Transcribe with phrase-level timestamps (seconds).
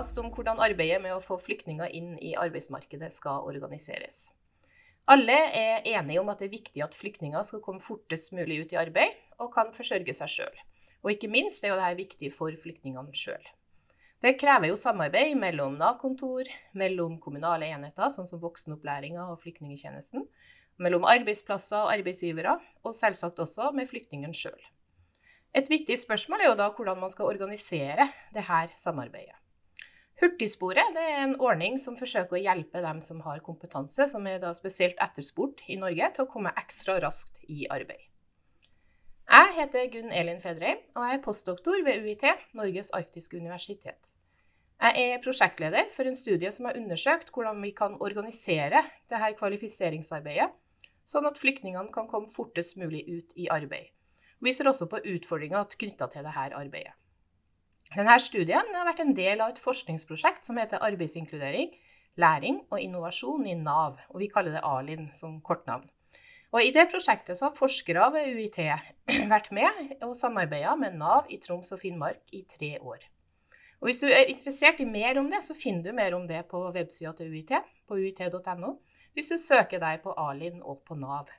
[0.00, 4.30] Podkast om hvordan arbeidet med å få flyktninger inn i arbeidsmarkedet skal organiseres.
[5.12, 8.70] Alle er enige om at det er viktig at flyktninger skal komme fortest mulig ut
[8.72, 10.62] i arbeid og kan forsørge seg sjøl.
[11.04, 13.44] Og ikke minst er dette viktig for flyktningene sjøl.
[14.24, 20.24] Det krever jo samarbeid mellom Nav-kontor, mellom kommunale enheter, sånn som voksenopplæringa og flyktningtjenesten,
[20.80, 22.56] mellom arbeidsplasser og arbeidsgivere,
[22.88, 24.64] og selvsagt også med flyktningen sjøl.
[25.52, 29.36] Et viktig spørsmål er jo da hvordan man skal organisere dette samarbeidet.
[30.20, 34.98] Hurtigsporet er en ordning som forsøker å hjelpe dem som har kompetanse, som er spesielt
[35.00, 38.02] etterspurt i Norge, til å komme ekstra raskt i arbeid.
[39.30, 42.26] Jeg heter Gunn Elin Fedreim, og jeg er postdoktor ved UiT,
[42.58, 44.12] Norges arktiske universitet.
[44.80, 50.50] Jeg er prosjektleder for en studie som har undersøkt hvordan vi kan organisere dette kvalifiseringsarbeidet,
[51.08, 53.88] sånn at flyktningene kan komme fortest mulig ut i arbeid.
[54.40, 56.99] Vi ser også på utfordringer knytta til dette arbeidet.
[57.90, 61.72] Denne studien har vært en del av et forskningsprosjekt som heter Arbeidsinkludering,
[62.22, 65.88] læring og innovasjon i Nav, og vi kaller det ALIN som kortnavn.
[66.54, 68.60] Og I det prosjektet har forskere ved UiT
[69.34, 73.02] vært med og samarbeida med Nav i Troms og Finnmark i tre år.
[73.80, 76.44] Og Hvis du er interessert i mer om det, så finner du mer om det
[76.46, 77.54] på websida til UiT,
[77.90, 78.76] på uit.no,
[79.18, 81.30] hvis du søker deg på ALIN og på Nav.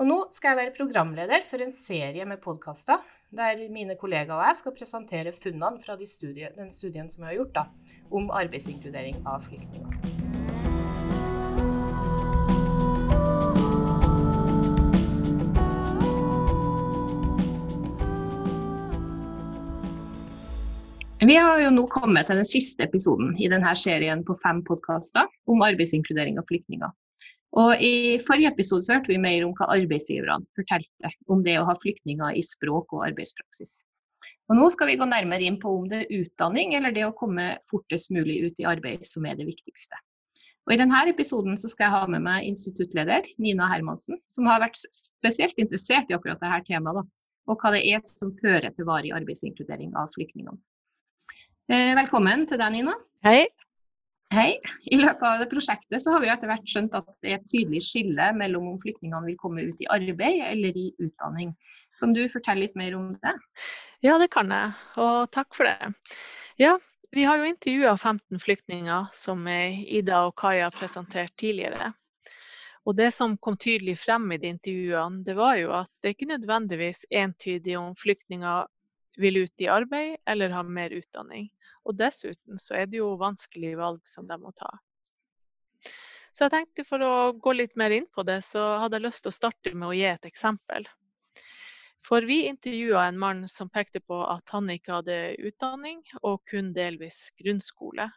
[0.00, 3.02] Og nå skal jeg være programleder for en serie med podkaster
[3.32, 7.30] der mine kollegaer og jeg skal presentere funnene fra de studie, den studien som vi
[7.30, 7.64] har gjort da,
[8.12, 10.20] om arbeidsinkludering av flyktninger.
[21.22, 25.30] Vi har jo nå kommet til den siste episoden i denne serien på fem podkaster
[25.48, 26.90] om arbeidsinkludering av flyktninger.
[27.52, 31.66] Og I forrige episode så hørte vi mer om hva arbeidsgiverne fortalte om det å
[31.68, 33.82] ha flyktninger i språk og arbeidspraksis.
[34.50, 37.14] Og Nå skal vi gå nærmere inn på om det er utdanning eller det å
[37.16, 40.00] komme fortest mulig ut i arbeid som er det viktigste.
[40.66, 44.62] Og I denne episoden så skal jeg ha med meg instituttleder Nina Hermansen, som har
[44.62, 47.06] vært spesielt interessert i akkurat dette temaet, da,
[47.50, 50.60] og hva det er som fører til varig arbeidsinkludering av flyktningene.
[51.72, 52.94] Eh, velkommen til deg, Nina.
[53.26, 53.48] Hei.
[54.32, 54.54] Hei.
[54.88, 57.50] I løpet av det prosjektet så har vi etter hvert skjønt at det er et
[57.50, 61.50] tydelig skille mellom om flyktningene vil komme ut i arbeid eller i utdanning.
[62.00, 63.34] Kan du fortelle litt mer om det?
[64.00, 64.72] Ja, det kan jeg.
[65.04, 65.92] Og takk for det.
[66.56, 66.78] Ja,
[67.12, 71.92] vi har jo intervjua 15 flyktninger, som Ida og Kaja presenterte tidligere.
[72.88, 76.32] Og det som kom tydelig frem i de intervjuene, det var jo at det ikke
[76.32, 78.71] nødvendigvis entydig om flyktninger
[79.16, 81.50] vil ut i arbeid eller ha mer utdanning.
[81.84, 84.70] Og dessuten så er det jo vanskelige valg som de må ta.
[86.32, 89.26] Så jeg tenkte for å gå litt mer inn på det, så hadde jeg lyst
[89.26, 90.86] til å starte med å gi et eksempel.
[92.02, 96.72] For vi intervjua en mann som pekte på at han ikke hadde utdanning og kun
[96.74, 98.08] delvis grunnskole.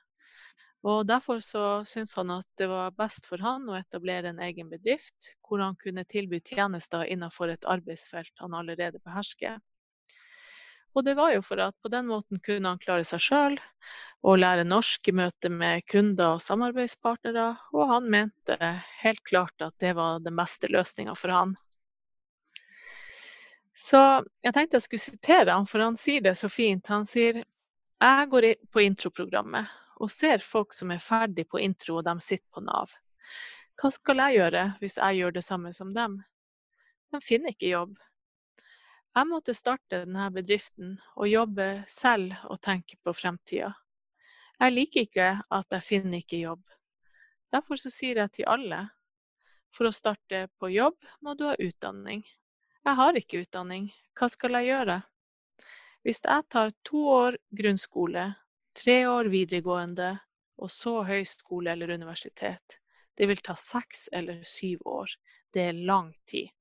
[0.86, 5.32] Og Derfor syntes han at det var best for han å etablere en egen bedrift,
[5.42, 9.58] hvor han kunne tilby tjenester innenfor et arbeidsfelt han allerede behersker.
[10.96, 13.58] Og det var jo for at på den måten kunne han klare seg sjøl
[14.26, 18.58] og lære norsk i møte med kunder og samarbeidspartnere, og han mente
[19.04, 21.54] helt klart at det var den beste løsninga for han.
[23.76, 24.00] Så
[24.42, 26.88] jeg tenkte jeg skulle sitere han, for han sier det så fint.
[26.88, 29.68] Han sier jeg går på introprogrammet
[30.00, 32.92] og ser folk som er ferdig på intro og de sitter på Nav.
[33.80, 36.22] Hva skal jeg gjøre hvis jeg gjør det samme som dem?
[37.12, 37.96] De finner ikke jobb.
[39.16, 43.70] Jeg måtte starte denne bedriften og jobbe selv og tenke på fremtida.
[44.60, 46.64] Jeg liker ikke at jeg finner ikke jobb.
[47.56, 48.82] Derfor sier jeg til alle
[49.76, 52.26] for å starte på jobb må du ha utdanning.
[52.84, 53.88] Jeg har ikke utdanning.
[54.20, 54.98] Hva skal jeg gjøre?
[56.04, 58.26] Hvis jeg tar to år grunnskole,
[58.76, 60.12] tre år videregående
[60.60, 62.82] og så høyskole eller universitet,
[63.16, 65.16] det vil ta seks eller syv år.
[65.56, 66.52] Det er lang tid.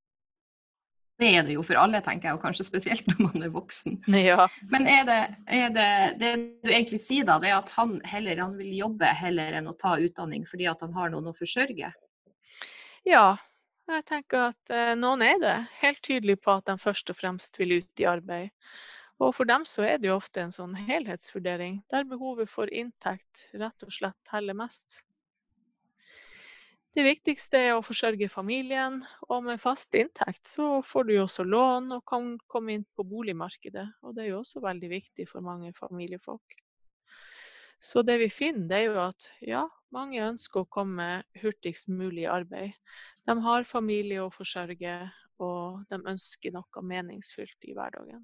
[1.20, 4.00] Det er det jo for alle, tenker jeg, og kanskje spesielt når man er voksen.
[4.18, 4.48] Ja.
[4.72, 6.32] Men er det, er det, det
[6.64, 9.76] du egentlig sier da, det er at han heller han vil jobbe heller enn å
[9.78, 11.92] ta utdanning fordi at han har noen å forsørge?
[13.06, 13.26] Ja,
[13.90, 15.56] jeg tenker at eh, noen er det.
[15.82, 18.50] Helt tydelig på at de først og fremst vil ut i arbeid.
[19.22, 23.46] Og for dem så er det jo ofte en sånn helhetsvurdering, der behovet for inntekt
[23.54, 25.02] rett og slett heller mest.
[26.94, 31.88] Det viktigste er å forsørge familien, og med fast inntekt så får du også lån
[31.96, 33.88] og kan komme inn på boligmarkedet.
[34.06, 36.54] Og det er jo også veldig viktig for mange familiefolk.
[37.82, 41.08] Så det vi finner, det er jo at ja, mange ønsker å komme
[41.42, 42.78] hurtigst mulig i arbeid.
[43.26, 44.94] De har familie å forsørge,
[45.42, 48.22] og de ønsker noe meningsfylt i hverdagen.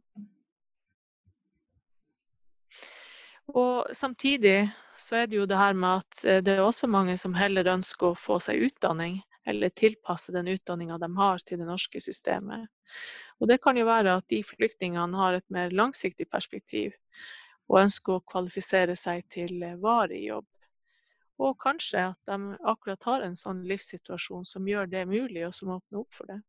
[3.50, 4.70] Og samtidig
[5.00, 7.68] så er det jo det her med at eh, det er også mange som heller
[7.72, 12.68] ønsker å få seg utdanning, eller tilpasse den utdanninga de har til det norske systemet.
[13.40, 16.92] Og det kan jo være at de flyktningene har et mer langsiktig perspektiv,
[17.70, 20.46] og ønsker å kvalifisere seg til eh, varig jobb.
[21.40, 25.72] Og kanskje at de akkurat har en sånn livssituasjon som gjør det mulig, og som
[25.78, 26.40] åpner opp for det.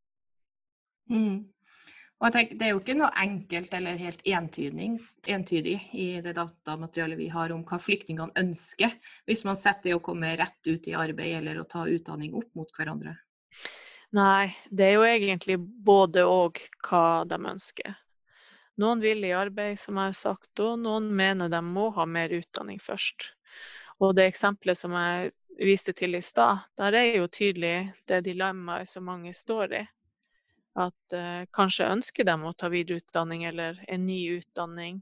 [1.11, 1.47] Mm.
[2.21, 7.17] Og jeg tenker, Det er jo ikke noe enkelt eller helt entydig, i det datamaterialet
[7.17, 8.91] vi har om hva flyktningene ønsker,
[9.25, 12.51] hvis man setter det å komme rett ut i arbeid eller å ta utdanning opp
[12.53, 13.15] mot hverandre.
[14.13, 17.95] Nei, det er jo egentlig både og hva de ønsker.
[18.77, 22.29] Noen vil i arbeid, som jeg har sagt, og noen mener de må ha mer
[22.37, 23.31] utdanning først.
[23.97, 28.89] Og det eksempelet som jeg viste til i stad, der er jo tydelig det dilemmaet
[28.89, 29.81] som mange står i
[30.79, 35.01] at eh, kanskje ønsker de å ta videreutdanning eller en ny utdanning,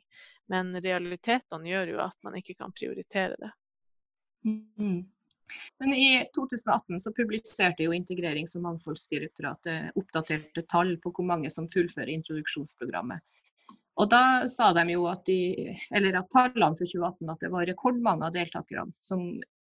[0.50, 3.52] men realitetene gjør jo at man ikke kan prioritere det.
[4.50, 5.04] Mm.
[5.80, 11.70] Men i 2018 så publiserte jo Integrerings- og mangfoldsdirektoratet oppdaterte tall på hvor mange som
[11.74, 13.22] fullfører introduksjonsprogrammet.
[14.00, 18.30] Og da sa de jo at, de, at tallene for 2018 at det var rekordmange
[18.30, 19.26] av deltakerne som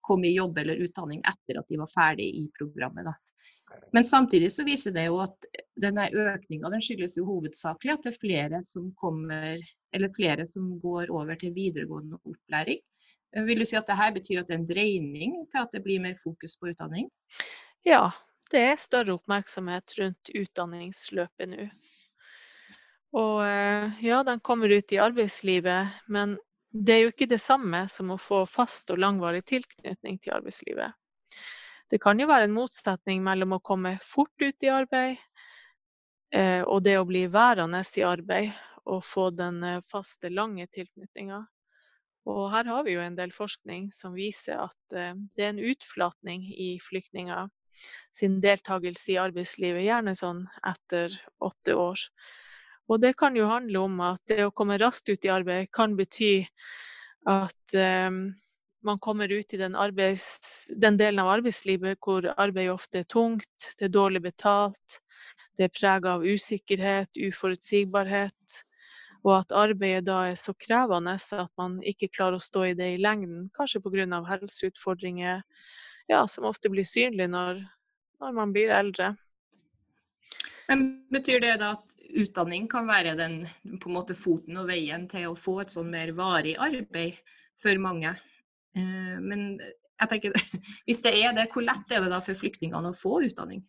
[0.07, 3.09] kom i jobb eller utdanning etter at de var ferdig i programmet.
[3.09, 3.17] Da.
[3.93, 5.47] Men samtidig så viser det jo at
[5.83, 9.59] denne økninga skyldes jo hovedsakelig at det er flere som kommer,
[9.95, 12.83] eller flere som går over til videregående opplæring.
[13.47, 16.03] Vil du si at dette betyr at det er en dreining til at det blir
[16.03, 17.11] mer fokus på utdanning?
[17.87, 18.11] Ja,
[18.51, 21.67] det er større oppmerksomhet rundt utdanningsløpet nå.
[23.19, 26.37] Og eh, ja, den kommer ut i arbeidslivet, men
[26.71, 30.95] det er jo ikke det samme som å få fast og langvarig tilknytning til arbeidslivet.
[31.91, 35.17] Det kan jo være en motsetning mellom å komme fort ut i arbeid
[36.35, 38.53] eh, og det å bli værende i arbeid
[38.87, 41.41] og få den eh, faste, lange tilknytninga.
[42.31, 45.65] Og her har vi jo en del forskning som viser at eh, det er en
[45.73, 47.49] utflatning i flyktninger
[48.13, 52.03] sin deltakelse i arbeidslivet, gjerne sånn etter åtte år.
[52.91, 55.95] Og det kan jo handle om at det å komme raskt ut i arbeid kan
[55.99, 56.33] bety
[57.31, 58.23] at um,
[58.83, 63.75] man kommer ut i den, arbeids, den, delen av arbeidslivet hvor arbeid ofte er tungt,
[63.79, 65.01] det er dårlig betalt,
[65.59, 68.61] det er prega av usikkerhet, uforutsigbarhet.
[69.21, 72.95] Og at arbeidet da er så krevende at man ikke klarer å stå i det
[72.95, 73.51] i lengden.
[73.57, 74.23] Kanskje pga.
[74.31, 75.43] helseutfordringer
[76.09, 77.61] ja, som ofte blir synlige når,
[78.21, 79.13] når man blir eldre.
[80.71, 83.43] Men Betyr det da at utdanning kan være den
[83.83, 87.19] på en måte foten og veien til å få et sånn mer varig arbeid
[87.61, 88.15] for mange?
[88.77, 90.35] Eh, men jeg tenker,
[90.87, 93.65] hvis det er det, hvor lett er det da for flyktningene å få utdanning?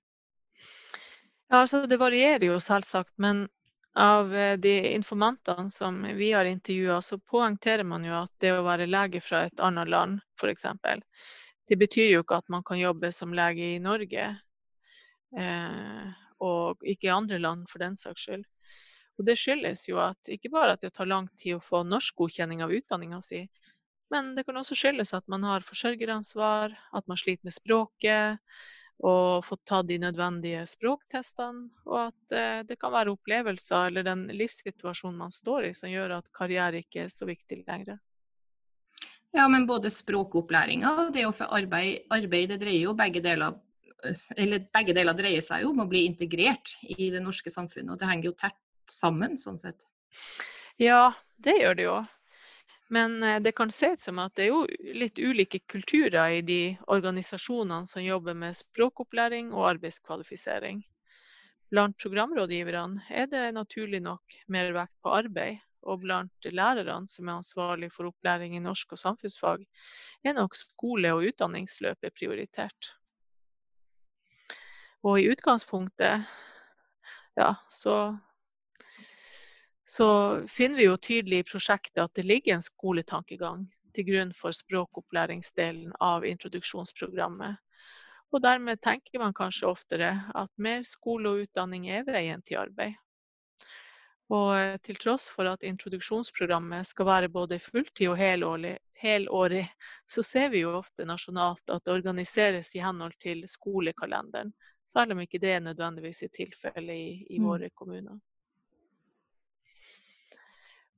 [1.51, 3.48] Ja, altså Det varierer jo selvsagt, men
[4.00, 8.63] av eh, de informantene som vi har intervjua, så poengterer man jo at det å
[8.63, 10.69] være lege fra et annet land, f.eks.,
[11.69, 14.24] det betyr jo ikke at man kan jobbe som lege i Norge,
[15.38, 16.07] eh,
[16.42, 18.48] og ikke i andre land for den saks skyld.
[19.19, 22.63] Og Det skyldes jo at ikke bare at det tar lang tid å få norskgodkjenning
[22.65, 23.44] av utdanninga si,
[24.12, 28.39] men det kan også skyldes at man har forsørgeransvar, at man sliter med språket
[29.01, 34.27] og fått tatt de nødvendige språktestene, og at eh, det kan være opplevelser eller den
[34.38, 37.98] livssituasjonen man står i som gjør at karriere ikke er så viktig lenger.
[39.34, 43.58] Ja, men både språkopplæringa og det å få arbeid, arbeid, det dreier jo begge deler
[44.36, 48.01] eller begge deler dreier seg jo om å bli integrert i det norske samfunnet, og
[48.01, 48.58] det henger jo tett
[48.89, 49.86] sammen sånn sett.
[50.82, 52.00] Ja, det gjør det jo.
[52.91, 56.41] Men eh, det kan se ut som at det er jo litt ulike kulturer i
[56.43, 60.81] de organisasjonene som jobber med språkopplæring og arbeidskvalifisering.
[61.71, 67.39] Blant programrådgiverne er det naturlig nok mer vekt på arbeid, og blant lærerne som er
[67.39, 69.63] ansvarlig for opplæring i norsk og samfunnsfag,
[70.27, 72.91] er nok skole- og utdanningsløpet prioritert.
[75.07, 76.27] Og i utgangspunktet
[77.39, 77.95] ja, så
[79.91, 80.07] så
[80.48, 85.91] finner vi jo tydelig i prosjektet at det ligger en skoletankegang til grunn for språkopplæringsdelen
[86.00, 87.57] av introduksjonsprogrammet.
[88.31, 92.95] Og dermed tenker man kanskje oftere at mer skole og utdanning er veien til arbeid.
[94.31, 99.65] Og eh, til tross for at introduksjonsprogrammet skal være både fulltid og helårig, helårig,
[100.07, 104.55] så ser vi jo ofte nasjonalt at det organiseres i henhold til skolekalenderen.
[104.88, 107.51] Selv om ikke det er nødvendigvis er tilfellet i, i mm.
[107.51, 108.21] våre kommuner.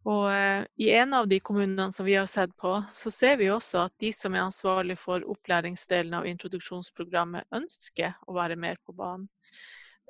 [0.03, 3.47] Og eh, I en av de kommunene som vi har sett på, så ser vi
[3.51, 8.95] også at de som er ansvarlig for opplæringsdelen av introduksjonsprogrammet, ønsker å være mer på
[8.97, 9.29] banen.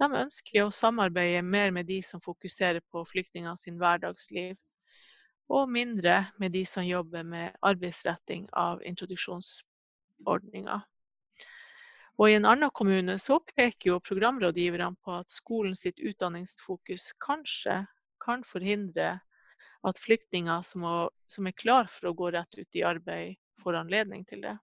[0.02, 4.58] De ønsker å samarbeide mer med de som fokuserer på flyktninger sin hverdagsliv.
[5.54, 10.78] og mindre med de som jobber med arbeidsretting av introduksjonsordninga.
[12.18, 17.76] Og I en annen kommune så peker jo programrådgiverne på at skolen sitt utdanningsfokus kanskje
[18.24, 19.20] kan forhindre
[19.84, 20.86] at flyktninger som,
[21.28, 24.58] som er klar for å gå rett ut i arbeid, får anledning til det.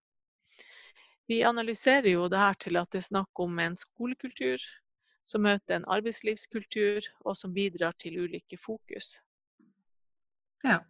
[1.31, 4.63] Vi analyserer jo det her til at det er snakk om en skolekultur
[5.31, 9.19] som møter en arbeidslivskultur, og som bidrar til ulike fokus.
[10.67, 10.81] Ja.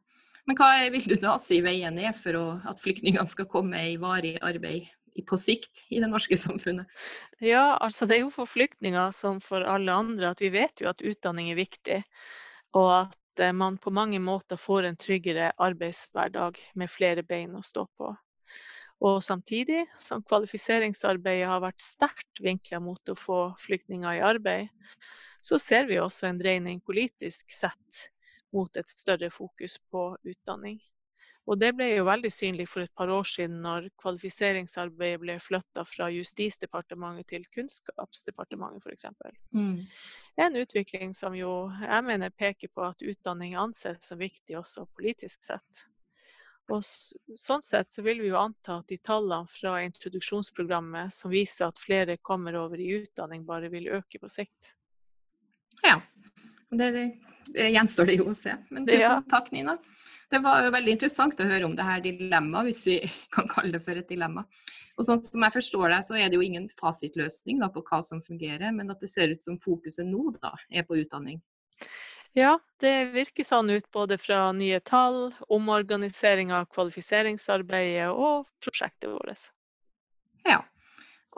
[0.49, 3.99] Men hva vil du da si veien er for å, at flyktningene skal komme i
[4.01, 4.89] varig arbeid
[5.29, 6.89] på sikt i det norske samfunnet?
[7.45, 10.89] Ja, altså det er jo for flyktninger som for alle andre at vi vet jo
[10.91, 12.01] at utdanning er viktig.
[12.79, 17.63] Og at eh, man på mange måter får en tryggere arbeidshverdag med flere bein å
[17.63, 18.11] stå på.
[19.01, 24.69] Og samtidig som kvalifiseringsarbeidet har vært sterkt vinkla mot å få flyktninger i arbeid,
[25.41, 28.09] så ser vi også en dreining politisk sett
[28.53, 30.81] mot et større fokus på utdanning.
[31.51, 35.83] Og det ble jo veldig synlig for et par år siden når kvalifiseringsarbeidet ble flytta
[35.89, 39.09] fra Justisdepartementet til Kunnskapsdepartementet f.eks.
[39.51, 39.81] Mm.
[40.45, 45.43] En utvikling som jo jeg mener peker på at utdanning anses som viktig også politisk
[45.43, 45.83] sett.
[46.71, 51.67] Og sånn sett så vil vi jo anta at de tallene fra introduksjonsprogrammet som viser
[51.67, 54.77] at flere kommer over i utdanning, bare vil øke på sikt.
[55.83, 55.99] Ja,
[56.71, 56.93] det,
[57.51, 58.55] det gjenstår det jo å se.
[58.71, 59.81] Men tusen takk, Nina.
[60.31, 62.99] Det var jo veldig interessant å høre om det her dilemmaet, hvis vi
[63.35, 64.45] kan kalle det for et dilemma.
[64.99, 68.03] Og sånn som jeg forstår deg, så er det jo ingen fasitløsning da, på hva
[68.05, 71.41] som fungerer, men at det ser ut som fokuset nå da, er på utdanning.
[72.39, 79.49] Ja, det virker sånn ut både fra nye tall, omorganisering av kvalifiseringsarbeidet og prosjektet vårt.
[80.47, 80.61] Ja.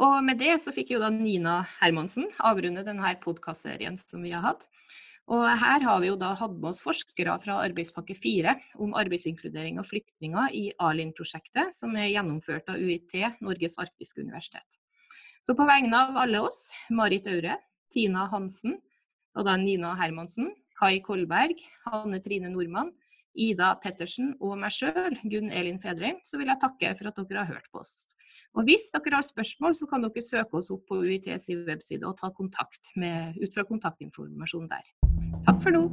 [0.02, 4.44] Og med det så fikk jo da Nina Hermansen avrunde denne podkastserien som vi har
[4.50, 4.68] hatt.
[5.32, 8.52] Og her har vi jo da hatt med oss forskere fra Arbeidspakke 4
[8.84, 14.76] om arbeidsinkludering av flyktninger i ALIN-prosjektet, som er gjennomført av UiT, Norges arktiske universitet.
[15.40, 17.56] Så på vegne av alle oss, Marit Aure,
[17.92, 18.76] Tina Hansen
[19.32, 22.92] og da Nina Hermansen, Kai Kolberg, Hanne Trine Nordmann,
[23.32, 27.46] Ida Pettersen og meg sjøl, Gunn Elin Fedreim, så vil jeg takke for at dere
[27.46, 28.12] har hørt på oss.
[28.52, 32.18] Og Hvis dere har spørsmål, så kan dere søke oss opp på UiTs webside og
[32.20, 34.92] ta kontakt med, ut fra kontaktinformasjon der.
[35.46, 35.90] Takk for nå.